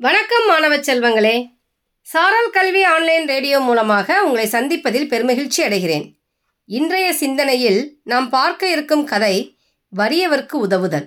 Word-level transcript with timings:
வணக்கம் 0.00 0.44
மாணவ 0.46 0.76
செல்வங்களே. 0.76 1.58
சாரல் 2.06 2.50
கல்வி 2.50 2.82
ஆன்லைன் 2.82 3.24
ரேடியோ 3.26 3.60
மூலமாக 3.60 4.24
உங்களை 4.24 4.44
சந்திப்பதில் 4.46 5.08
பெருமகிழ்ச்சி 5.08 5.60
அடைகிறேன். 5.62 6.04
இன்றைய 6.64 7.12
சிந்தனையில் 7.12 8.00
நாம் 8.04 8.28
பார்க்க 8.28 8.70
இருக்கும் 8.70 9.04
கதை 9.04 9.58
வறியவர்க்கு 9.96 10.52
உதவுதல். 10.52 11.06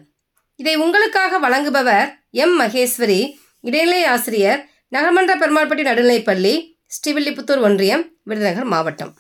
இதை 0.56 0.76
உங்களுக்காக 0.76 1.40
வழங்குபவர் 1.40 2.10
எம். 2.32 2.60
மகேஸ்வரி 2.62 3.34
இடைநிலை 3.62 4.06
ஆசிரியர் 4.06 4.69
நகர்மன்ற 4.96 5.35
பெருமாள்பட்டி 5.44 5.85
நடுநிலைப்பள்ளி 5.89 6.53
ஸ்ரீவில்லிபுத்தூர் 6.96 7.62
ஒன்றியம் 7.62 8.03
விருதுநகர் 8.23 8.63
மாவட்டம். 8.63 9.13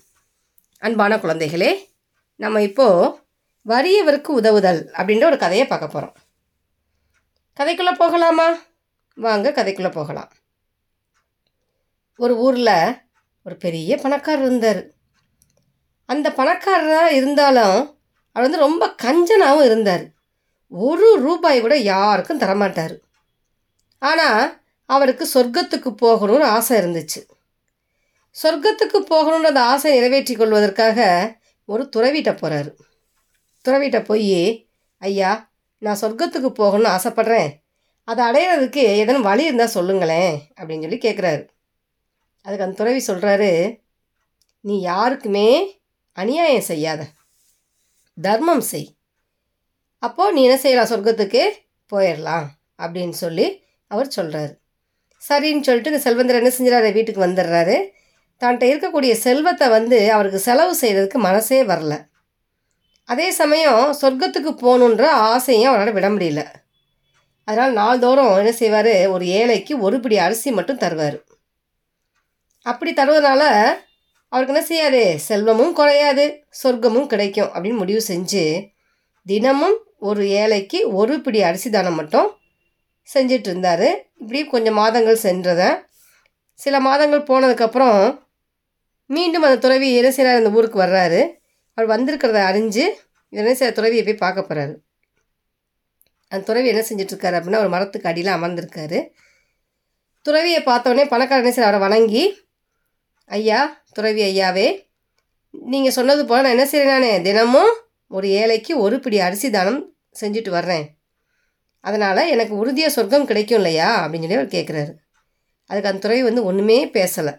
அன்பான 0.77 1.15
குழந்தைகளே 1.15 1.71
நம்ம 2.35 2.61
இப்போது 2.61 3.15
வறியவருக்கு 3.65 4.33
உதவுதல் 4.41 4.91
அப்படின்ற 4.97 5.23
ஒரு 5.23 5.37
கதையை 5.37 5.67
பார்க்க 5.67 5.87
போகிறோம் 5.87 6.17
கதைக்குள்ளே 7.59 7.95
போகலாமா? 8.01 8.49
வாங்க 9.15 9.49
கதைக்குள்ளே 9.49 9.91
போகலாம். 9.91 10.31
ஒரு 12.15 12.37
ஊரில் 12.37 13.01
ஒரு 13.43 13.55
பெரிய 13.55 13.97
பணக்காரர் 13.97 14.45
இருந்தார். 14.45 14.91
அந்த 16.05 16.31
பணக்காரராக 16.31 17.11
இருந்தாலும் 17.11 17.99
அவர் 18.31 18.49
வந்து 18.49 18.57
ரொம்ப 18.57 18.95
கஞ்சனாகவும் 19.03 19.63
இருந்தார். 19.63 20.03
ஒரு 20.67 21.17
ரூபாய் 21.19 21.61
கூட 21.61 21.77
யாருக்கும் 21.77 22.39
தரமாட்டார். 22.39 22.95
ஆனால் 23.99 24.61
அவருக்கு 24.85 25.29
சொர்க்கத்துக்கு 25.33 25.89
போகணும்னு 26.01 26.43
ஆசை 26.43 26.79
இருந்துச்சு. 26.81 27.21
சொர்க்கத்துக்கு 28.43 28.99
போகணுன்ற 29.09 29.51
அந்த 29.51 29.61
ஆசை 29.61 29.93
நிறைவேற்றி 29.93 30.35
கொள்வதற்காக 30.35 30.99
ஒரு 31.65 31.89
துறவிட்ட 31.95 32.31
போகிறாரு 32.41 32.71
துறவிட்ட 33.65 34.05
போய் 34.05 34.67
ஐயா 34.97 35.49
நான் 35.77 36.01
சொர்க்கத்துக்கு 36.01 36.49
போகணும்னு 36.59 36.93
ஆசைப்பட்றேன். 36.97 37.60
அதை 38.03 38.25
அடையிறதுக்கு 38.25 38.75
ஏதேனும் 38.75 39.21
வழி 39.21 39.43
இருந்தால் 39.43 39.67
சொல்லுங்களேன் 39.67 40.41
அப்படின்னு 40.55 40.81
சொல்லி 40.81 40.97
கேட்குறாரு 40.97 41.47
அதுக்கு 42.41 42.63
அந்த 42.63 42.75
துறவி 42.75 43.03
சொல்கிறாரு 43.07 43.79
நீ 44.61 44.79
யாருக்குமே 44.79 45.79
அநியாயம் 46.13 46.61
செய்யாத. 46.61 47.05
தர்மம் 48.21 48.61
செய். 48.61 48.89
அப்போது 49.99 50.33
நீ 50.33 50.43
என்ன 50.43 50.57
செய்யலாம்? 50.57 50.87
சொர்க்கத்துக்கு 50.87 51.41
போயிடலாம் 51.91 52.45
அப்படின்னு 52.77 53.09
சொல்லி 53.09 53.63
அவர் 53.87 54.07
சொல்கிறாரு 54.15 54.59
சரின்னு 55.29 55.61
சொல்லிட்டு 55.61 55.91
இந்த 55.91 55.99
செல்வந்தர் 55.99 56.43
என்ன 56.43 56.51
செஞ்சுறாரு 56.57 56.93
வீட்டுக்கு 56.93 57.25
வந்துடுறாரு. 57.25 57.89
தன்கிட்ட 58.39 58.65
இருக்கக்கூடிய 58.71 59.11
செல்வத்தை 59.11 59.69
வந்து 59.69 60.11
அவருக்கு 60.11 60.39
செலவு 60.39 60.77
செய்கிறதுக்கு 60.81 61.13
மனசே 61.13 61.63
வரல. 61.63 62.07
அதே 63.05 63.31
சமயம் 63.31 63.95
சொர்க்கத்துக்கு 64.01 64.51
போகணுன்ற 64.61 65.05
ஆசையும் 65.05 65.73
அவரால் 65.73 65.93
விட 65.93 66.09
முடியல. 66.09 66.60
அதனால் 67.47 67.73
நாள்தோறும் 67.73 68.31
என்ன 68.37 68.51
செய்வார்? 68.51 68.93
ஒரு 69.07 69.25
ஏழைக்கு 69.39 69.73
ஒரு 69.79 69.99
பிடி 69.99 70.17
அரிசி 70.17 70.51
மட்டும் 70.51 70.77
தருவார். 70.77 71.17
அப்படி 72.65 72.91
தருவதனால 72.93 73.43
அவருக்கு 74.31 74.53
என்ன 74.53 74.63
செய்யாது? 74.65 75.01
செல்வமும் 75.19 75.73
குறையாது 75.73 76.25
சொர்க்கமும் 76.63 77.07
கிடைக்கும் 77.07 77.49
அப்படின்னு 77.53 77.81
முடிவு 77.83 78.01
செஞ்சு 78.07 78.43
தினமும் 79.25 79.77
ஒரு 80.09 80.23
ஏழைக்கு 80.41 80.79
ஒரு 80.93 81.15
பிடி 81.21 81.39
அரிசி 81.41 81.69
தானம் 81.69 81.95
மட்டும் 81.95 82.29
செஞ்சிட்டு 83.07 83.49
இருந்தார். 83.51 83.87
இப்படி 84.21 84.39
கொஞ்சம் 84.45 84.73
மாதங்கள் 84.73 85.23
சென்றதை. 85.23 85.69
சில 86.59 86.75
மாதங்கள் 86.79 87.27
போனதுக்கப்புறம் 87.29 87.99
மீண்டும் 89.09 89.45
அந்த 89.47 89.57
துறவி 89.57 89.87
என்ன 89.95 90.11
செய்கிறார் 90.11 90.41
அந்த 90.41 90.51
ஊருக்கு 90.57 90.79
வர்றாரு. 90.81 91.21
அவர் 91.77 91.91
வந்திருக்கிறத 91.93 92.39
அறிஞ்சு 92.51 92.85
என்ன 93.33 93.49
செய்ய 93.53 93.71
துறவியை 93.73 94.03
போய் 94.05 94.23
பார்க்க 94.23 94.41
போகிறாரு 94.41 94.73
அந்த 96.31 96.43
துறவி 96.47 96.67
என்ன 96.73 96.83
செஞ்சிட்ருக்காரு 96.89 97.35
அப்படின்னா 97.37 97.61
ஒரு 97.63 97.71
மரத்துக்கு 97.75 98.09
அடியில் 98.09 98.33
அமர்ந்திருக்காரு. 98.33 98.99
துறவியை 100.25 100.59
பார்த்தோன்னே 100.63 101.03
பணக்காரனே 101.13 101.43
என்ன 101.43 101.51
செய்ய 101.51 101.69
அவரை 101.69 101.79
வணங்கி 101.85 102.23
ஐயா 103.29 103.59
துறவி 103.93 104.21
ஐயாவே 104.21 104.67
நீங்கள் 105.73 105.95
சொன்னது 105.97 106.23
போல் 106.25 106.41
நான் 106.41 106.55
என்ன 106.55 106.65
செய்கிறேன் 106.65 107.03
நான்? 107.05 107.25
தினமும் 107.27 107.73
ஒரு 108.07 108.27
ஏழைக்கு 108.39 108.73
ஒரு 108.85 108.95
பிடி 108.99 109.19
அரிசி 109.19 109.49
தானம் 109.49 109.79
செஞ்சுட்டு 110.21 110.49
வர்றேன். 110.49 110.85
அதனால் 111.83 112.29
எனக்கு 112.33 112.53
உறுதியாக 112.55 112.93
சொர்க்கம் 112.93 113.25
கிடைக்கும் 113.25 113.57
இல்லையா? 113.57 113.89
அப்படின்னு 114.01 114.25
சொல்லி 114.25 114.39
அவர் 114.39 114.55
கேட்குறாரு 114.57 114.91
அதுக்கு 115.69 115.89
அந்த 115.89 116.01
துறவி 116.05 116.23
வந்து 116.23 116.43
ஒன்றுமே 116.43 116.77
பேசலை. 116.97 117.33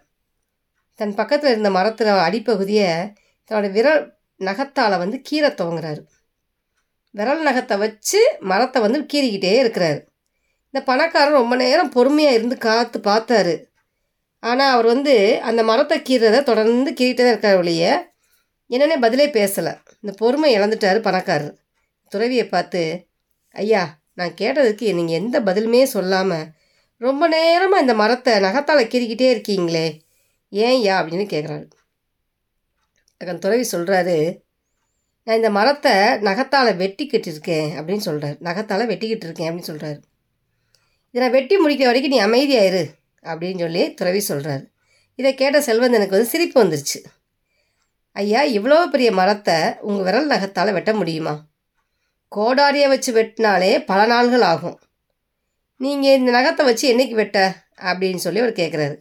தன் 0.99 1.15
பக்கத்தில் 1.15 1.51
இருந்த 1.51 1.71
மரத்தில் 1.71 2.23
அடிப்பகுதியை 2.27 2.91
தன்னோட 3.49 3.69
விரல் 3.71 4.03
நகத்தால் 4.41 5.01
வந்து 5.03 5.17
கீரை 5.21 5.51
துவங்குறாரு. 5.51 6.03
விரல் 7.15 7.43
நகத்தை 7.49 7.77
வச்சு 7.85 8.21
மரத்தை 8.51 8.79
வந்து 8.85 8.99
கீறிக்கிட்டே 9.13 9.53
இருக்கிறாரு. 9.63 10.01
இந்த 10.75 10.81
பணக்காரர் 10.91 11.39
ரொம்ப 11.41 11.55
நேரம் 11.65 11.95
பொறுமையாக 11.97 12.37
இருந்து 12.39 12.57
காத்து 12.59 12.99
பார்த்தாரு. 13.09 13.55
ஆனால் 14.43 14.73
அவர் 14.75 14.89
வந்து 14.93 15.15
அந்த 15.49 15.61
மரத்தை 15.63 15.97
கீறதை 16.09 16.41
தொடர்ந்து 16.43 16.93
கீறிட்டே 16.99 17.23
தான் 17.23 17.35
இருக்கார் 17.35 17.61
ஒழிய 17.63 17.85
என்னென்ன 18.71 18.97
பதிலே 19.05 19.27
பேசலை. 19.39 19.73
இந்த 20.03 20.13
பொறுமை 20.21 20.51
இழந்துட்டார் 20.57 21.01
பணக்காரர். 21.09 21.55
துறவியை 22.13 22.47
பார்த்து 22.49 22.83
ஐயா 23.57 23.83
நான் 24.19 24.39
கேட்டதுக்கு 24.41 24.87
நீங்கள் 24.95 25.19
எந்த 25.21 25.37
பதிலுமே 25.41 25.83
சொல்லாமல் 25.95 26.49
ரொம்ப 27.01 27.23
நேரமாக 27.29 27.85
இந்த 27.85 27.95
மரத்தை 27.95 28.33
நகத்தால் 28.45 28.91
கீறிக்கிட்டே 28.93 29.29
இருக்கீங்களே 29.35 29.87
ஏன் 30.53 30.75
ஐயா 30.77 30.95
அப்படின்னு 31.01 31.27
கேட்குறாரு 31.33 31.67
அக்கன் 33.21 33.43
துறவி 33.45 33.65
சொல்கிறாரு 33.73 34.17
நான் 35.27 35.37
இந்த 35.37 35.51
மரத்தை 35.51 35.93
நகத்தால் 36.29 36.71
வெட்டிக்கிட்டு 36.77 37.31
இருக்கேன் 37.33 37.69
அப்படின்னு 37.79 38.05
சொல்கிறார் 38.07 38.37
நகத்தால் 38.41 38.91
வெட்டிக்கிட்டு 38.93 39.27
இருக்கேன் 39.29 39.49
அப்படின்னு 39.49 39.71
சொல்கிறாரு 39.73 40.01
இதை 41.15 41.21
நான் 41.23 41.37
வெட்டி 41.37 41.55
முடிக்கிற 41.57 41.89
வரைக்கும் 41.91 42.15
நீ 42.15 42.21
அமைதியாயிரு 42.21 42.85
அப்படின்னு 43.25 43.59
சொல்லி 43.59 43.83
துறவி 43.95 44.21
சொல்கிறாரு 44.29 44.65
இதை 45.19 45.35
கேட்ட 45.35 45.59
செல்வந்தனுக்கு 45.61 46.17
வந்து 46.17 46.33
சிரிப்பு 46.35 46.57
வந்துருச்சு. 46.63 46.99
ஐயா 48.17 48.41
இவ்வளோ 48.43 48.79
பெரிய 48.87 49.11
மரத்தை 49.13 49.57
உங்கள் 49.81 50.05
விரல் 50.05 50.27
நகத்தால் 50.27 50.73
வெட்ட 50.73 50.93
முடியுமா? 50.93 51.35
கோடாரியை 52.33 52.89
வச்சு 52.89 53.11
வெட்டினாலே 53.13 53.85
பல 53.85 54.01
நாள்கள் 54.07 54.41
ஆகும். 54.41 54.79
நீங்கள் 55.81 56.17
இந்த 56.19 56.31
நகத்தை 56.31 56.65
வச்சு 56.65 56.85
என்னைக்கு 56.95 57.15
வெட்ட? 57.15 57.39
அப்படின்னு 57.83 58.17
சொல்லி 58.17 58.41
அவர் 58.41 58.53
கேட்குறாரு 58.53 58.97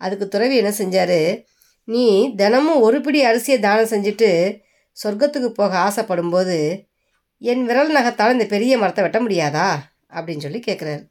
அதுக்கு 0.00 0.26
துறவி 0.28 0.56
என்ன 0.56 0.72
செஞ்சார்? 0.78 1.18
நீ 1.88 2.34
தினமும் 2.34 2.80
ஒரு 2.80 3.00
பிடி 3.00 3.20
அரிசியை 3.24 3.58
தானம் 3.58 3.92
செஞ்சுட்டு 3.94 4.30
சொர்க்கத்துக்கு 5.04 5.50
போக 5.50 5.78
ஆசைப்படும்போது 5.78 6.56
என் 7.38 7.64
விரல் 7.64 7.92
நகத்தால் 7.92 8.32
இந்த 8.32 8.46
பெரிய 8.46 8.78
மரத்தை 8.78 9.02
வெட்ட 9.04 9.20
முடியாதா? 9.20 9.68
அப்படின்னு 10.10 10.38
சொல்லி 10.38 10.58
கேட்குறாரு 10.58 11.02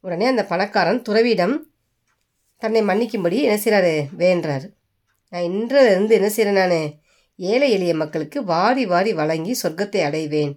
உடனே 0.00 0.26
அந்த 0.26 0.44
பணக்காரன் 0.44 1.02
துறவியிடம் 1.08 1.54
தன்னை 2.56 2.82
மன்னிக்கும்படி 2.82 3.38
என்ன 3.42 3.56
செய்கிறாரு 3.64 3.94
வேண்டுறாரு 4.18 4.66
நான் 5.28 5.42
இன்றிலிருந்து 5.42 6.10
என்ன 6.10 6.28
செய்கிறேன் 6.28 6.68
நான்? 6.68 6.90
ஏழை 7.36 7.70
எளிய 7.70 7.94
மக்களுக்கு 7.94 8.44
வாரி 8.44 8.86
வாரி 8.86 9.12
வழங்கி 9.12 9.54
சொர்க்கத்தை 9.62 10.02
அடைவேன் 10.02 10.52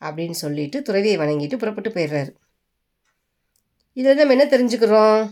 அப்படின்னு 0.00 0.30
சொல்லிட்டு 0.30 0.82
துறவியை 0.82 1.16
வணங்கிட்டு 1.18 1.56
புறப்பட்டு 1.56 1.90
போயிடுறாரு. 1.90 2.30
இதில் 3.92 4.16
நம்ம 4.16 4.34
என்ன 4.34 4.44
தெரிஞ்சுக்கிறோம்? 4.44 5.30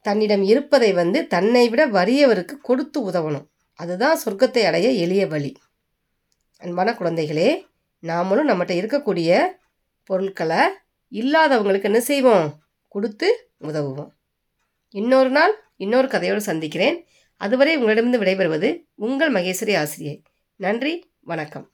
தன்னிடம் 0.00 0.42
இருப்பதை 0.42 0.92
வந்து 0.92 1.26
தன்னை 1.26 1.68
விட 1.68 1.86
வறியவருக்கு 1.86 2.54
கொடுத்து 2.62 3.10
உதவணும். 3.10 3.46
அதுதான் 3.74 4.18
சொர்க்கத்தை 4.24 4.58
அடைய 4.58 4.90
எளிய 4.90 5.26
வழி. 5.26 5.56
அன்பான 6.58 6.92
குழந்தைகளே 6.92 7.66
நாமளும் 8.02 8.48
நம்மகிட்ட 8.48 8.72
இருக்கக்கூடிய 8.74 9.46
பொருட்களை 10.04 10.58
இல்லாதவங்களுக்கு 11.10 11.82
என்ன 11.82 12.00
செய்வோம்? 12.00 12.62
கொடுத்து 12.88 13.50
உதவுவோம். 13.60 14.10
இன்னொரு 14.88 15.28
நாள் 15.28 15.54
இன்னொரு 15.76 16.08
கதையோடு 16.08 16.36
சந்திக்கிறேன். 16.36 17.06
அதுவரை 17.36 17.76
உங்களிடமிருந்து 17.76 18.26
விடைபெறுவது 18.26 18.84
உங்கள் 18.94 19.32
மகேஸ்வரி 19.32 19.78
ஆசிரியை. 19.78 20.22
நன்றி 20.56 21.12
வணக்கம். 21.20 21.73